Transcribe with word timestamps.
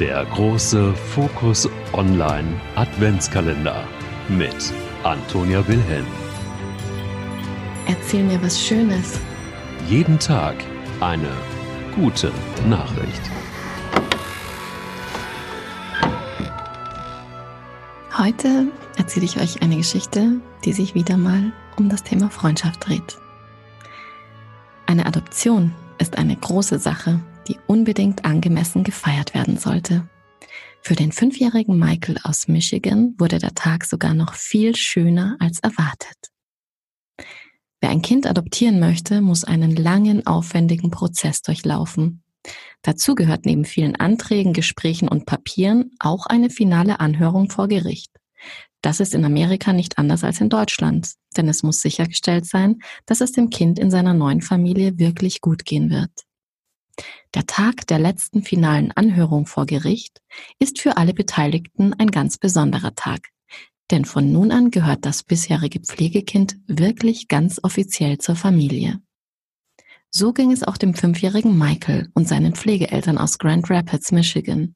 Der 0.00 0.24
große 0.24 0.94
Fokus 0.94 1.68
Online 1.92 2.58
Adventskalender 2.74 3.84
mit 4.30 4.72
Antonia 5.02 5.58
Wilhelm. 5.68 6.06
Erzähl 7.86 8.24
mir 8.24 8.42
was 8.42 8.58
Schönes. 8.58 9.20
Jeden 9.90 10.18
Tag 10.18 10.54
eine 11.00 11.28
gute 11.94 12.32
Nachricht. 12.66 13.20
Heute 18.16 18.68
erzähle 18.96 19.26
ich 19.26 19.38
euch 19.38 19.60
eine 19.60 19.76
Geschichte, 19.76 20.40
die 20.64 20.72
sich 20.72 20.94
wieder 20.94 21.18
mal 21.18 21.52
um 21.76 21.90
das 21.90 22.04
Thema 22.04 22.30
Freundschaft 22.30 22.88
dreht. 22.88 23.18
Eine 24.86 25.04
Adoption 25.04 25.74
ist 25.98 26.16
eine 26.16 26.36
große 26.36 26.78
Sache, 26.78 27.20
die 27.48 27.58
unbedingt 27.66 28.24
angemessen 28.24 28.84
gefeiert 28.84 29.34
werden 29.34 29.58
sollte. 29.58 30.08
Für 30.82 30.94
den 30.94 31.12
fünfjährigen 31.12 31.78
Michael 31.78 32.18
aus 32.22 32.48
Michigan 32.48 33.14
wurde 33.18 33.38
der 33.38 33.54
Tag 33.54 33.84
sogar 33.84 34.14
noch 34.14 34.34
viel 34.34 34.74
schöner 34.76 35.36
als 35.38 35.60
erwartet. 35.60 36.16
Wer 37.80 37.90
ein 37.90 38.02
Kind 38.02 38.26
adoptieren 38.26 38.80
möchte, 38.80 39.20
muss 39.20 39.44
einen 39.44 39.74
langen, 39.74 40.26
aufwendigen 40.26 40.90
Prozess 40.90 41.42
durchlaufen. 41.42 42.22
Dazu 42.82 43.14
gehört 43.14 43.44
neben 43.44 43.64
vielen 43.64 43.96
Anträgen, 43.96 44.52
Gesprächen 44.52 45.08
und 45.08 45.26
Papieren 45.26 45.92
auch 45.98 46.26
eine 46.26 46.50
finale 46.50 47.00
Anhörung 47.00 47.50
vor 47.50 47.68
Gericht. 47.68 48.10
Das 48.82 49.00
ist 49.00 49.14
in 49.14 49.24
Amerika 49.24 49.74
nicht 49.74 49.98
anders 49.98 50.24
als 50.24 50.40
in 50.40 50.48
Deutschland, 50.48 51.12
denn 51.36 51.48
es 51.48 51.62
muss 51.62 51.82
sichergestellt 51.82 52.46
sein, 52.46 52.78
dass 53.04 53.20
es 53.20 53.32
dem 53.32 53.50
Kind 53.50 53.78
in 53.78 53.90
seiner 53.90 54.14
neuen 54.14 54.40
Familie 54.40 54.98
wirklich 54.98 55.42
gut 55.42 55.66
gehen 55.66 55.90
wird. 55.90 56.10
Der 57.34 57.46
Tag 57.46 57.86
der 57.86 57.98
letzten 57.98 58.42
finalen 58.42 58.92
Anhörung 58.92 59.46
vor 59.46 59.66
Gericht 59.66 60.20
ist 60.58 60.80
für 60.80 60.96
alle 60.96 61.14
Beteiligten 61.14 61.94
ein 61.94 62.10
ganz 62.10 62.38
besonderer 62.38 62.94
Tag, 62.94 63.28
denn 63.90 64.04
von 64.04 64.30
nun 64.30 64.52
an 64.52 64.70
gehört 64.70 65.04
das 65.04 65.22
bisherige 65.22 65.80
Pflegekind 65.80 66.56
wirklich 66.66 67.28
ganz 67.28 67.60
offiziell 67.62 68.18
zur 68.18 68.36
Familie. 68.36 69.00
So 70.10 70.32
ging 70.32 70.50
es 70.50 70.64
auch 70.64 70.76
dem 70.76 70.94
fünfjährigen 70.94 71.56
Michael 71.56 72.08
und 72.14 72.26
seinen 72.26 72.54
Pflegeeltern 72.54 73.18
aus 73.18 73.38
Grand 73.38 73.70
Rapids, 73.70 74.10
Michigan. 74.10 74.74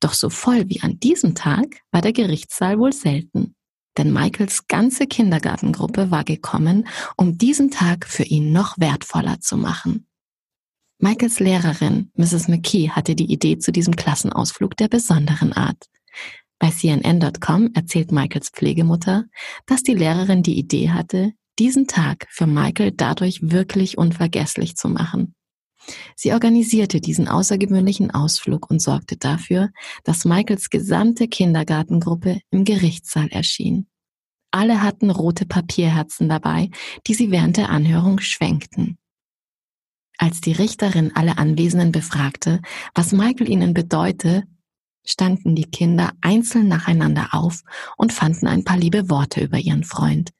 Doch 0.00 0.12
so 0.12 0.28
voll 0.28 0.68
wie 0.68 0.82
an 0.82 1.00
diesem 1.00 1.34
Tag 1.34 1.82
war 1.90 2.02
der 2.02 2.12
Gerichtssaal 2.12 2.78
wohl 2.78 2.92
selten. 2.92 3.54
Denn 3.96 4.12
Michaels 4.12 4.66
ganze 4.68 5.06
Kindergartengruppe 5.06 6.10
war 6.10 6.22
gekommen, 6.22 6.86
um 7.16 7.38
diesen 7.38 7.70
Tag 7.70 8.06
für 8.06 8.24
ihn 8.24 8.52
noch 8.52 8.76
wertvoller 8.78 9.40
zu 9.40 9.56
machen. 9.56 10.05
Michaels 10.98 11.40
Lehrerin, 11.40 12.10
Mrs. 12.14 12.48
McKee, 12.48 12.88
hatte 12.88 13.14
die 13.14 13.30
Idee 13.30 13.58
zu 13.58 13.70
diesem 13.70 13.96
Klassenausflug 13.96 14.76
der 14.76 14.88
besonderen 14.88 15.52
Art. 15.52 15.84
Bei 16.58 16.70
CNN.com 16.70 17.70
erzählt 17.74 18.12
Michaels 18.12 18.48
Pflegemutter, 18.48 19.24
dass 19.66 19.82
die 19.82 19.92
Lehrerin 19.92 20.42
die 20.42 20.58
Idee 20.58 20.90
hatte, 20.90 21.32
diesen 21.58 21.86
Tag 21.86 22.26
für 22.30 22.46
Michael 22.46 22.92
dadurch 22.92 23.40
wirklich 23.42 23.98
unvergesslich 23.98 24.76
zu 24.76 24.88
machen. 24.88 25.34
Sie 26.16 26.32
organisierte 26.32 27.00
diesen 27.00 27.28
außergewöhnlichen 27.28 28.10
Ausflug 28.10 28.70
und 28.70 28.80
sorgte 28.80 29.18
dafür, 29.18 29.70
dass 30.02 30.24
Michaels 30.24 30.70
gesamte 30.70 31.28
Kindergartengruppe 31.28 32.40
im 32.50 32.64
Gerichtssaal 32.64 33.28
erschien. 33.28 33.86
Alle 34.50 34.82
hatten 34.82 35.10
rote 35.10 35.44
Papierherzen 35.44 36.30
dabei, 36.30 36.70
die 37.06 37.14
sie 37.14 37.30
während 37.30 37.58
der 37.58 37.68
Anhörung 37.68 38.20
schwenkten. 38.20 38.98
Als 40.18 40.40
die 40.40 40.52
Richterin 40.52 41.14
alle 41.14 41.38
Anwesenden 41.38 41.92
befragte, 41.92 42.60
was 42.94 43.12
Michael 43.12 43.50
ihnen 43.50 43.74
bedeute, 43.74 44.44
standen 45.04 45.54
die 45.54 45.70
Kinder 45.70 46.12
einzeln 46.20 46.68
nacheinander 46.68 47.28
auf 47.32 47.62
und 47.96 48.12
fanden 48.12 48.46
ein 48.46 48.64
paar 48.64 48.78
liebe 48.78 49.08
Worte 49.08 49.42
über 49.42 49.58
ihren 49.58 49.84
Freund. 49.84 50.30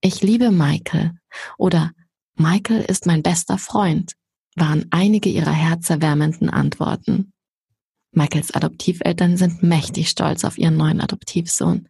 Ich 0.00 0.22
liebe 0.22 0.50
Michael 0.50 1.12
oder 1.58 1.92
Michael 2.36 2.82
ist 2.82 3.06
mein 3.06 3.22
bester 3.22 3.58
Freund 3.58 4.14
waren 4.56 4.86
einige 4.90 5.28
ihrer 5.28 5.52
herzerwärmenden 5.52 6.50
Antworten. 6.50 7.32
Michaels 8.12 8.52
Adoptiveltern 8.52 9.36
sind 9.36 9.62
mächtig 9.62 10.08
stolz 10.08 10.44
auf 10.44 10.58
ihren 10.58 10.76
neuen 10.76 11.00
Adoptivsohn. 11.00 11.88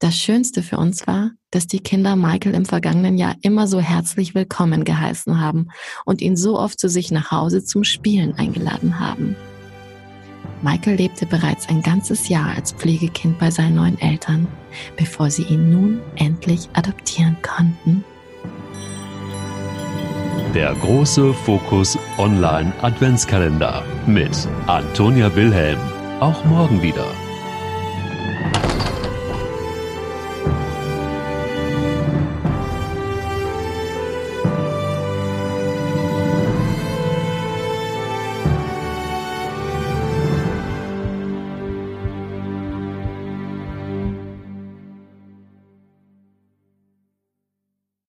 Das 0.00 0.16
Schönste 0.16 0.62
für 0.62 0.78
uns 0.78 1.06
war, 1.06 1.30
dass 1.54 1.68
die 1.68 1.80
Kinder 1.80 2.16
Michael 2.16 2.54
im 2.54 2.64
vergangenen 2.64 3.16
Jahr 3.16 3.36
immer 3.42 3.68
so 3.68 3.78
herzlich 3.78 4.34
willkommen 4.34 4.84
geheißen 4.84 5.40
haben 5.40 5.68
und 6.04 6.20
ihn 6.20 6.36
so 6.36 6.58
oft 6.58 6.80
zu 6.80 6.88
sich 6.88 7.12
nach 7.12 7.30
Hause 7.30 7.64
zum 7.64 7.84
Spielen 7.84 8.34
eingeladen 8.34 8.98
haben. 8.98 9.36
Michael 10.62 10.96
lebte 10.96 11.26
bereits 11.26 11.68
ein 11.68 11.82
ganzes 11.82 12.28
Jahr 12.28 12.56
als 12.56 12.72
Pflegekind 12.72 13.38
bei 13.38 13.50
seinen 13.50 13.76
neuen 13.76 14.00
Eltern, 14.00 14.48
bevor 14.96 15.30
sie 15.30 15.44
ihn 15.44 15.70
nun 15.70 16.00
endlich 16.16 16.68
adoptieren 16.72 17.36
konnten. 17.42 18.02
Der 20.54 20.74
große 20.74 21.34
Fokus 21.34 21.98
Online 22.18 22.72
Adventskalender 22.82 23.84
mit 24.06 24.48
Antonia 24.66 25.34
Wilhelm. 25.36 25.78
Auch 26.20 26.44
morgen 26.44 26.82
wieder. 26.82 27.06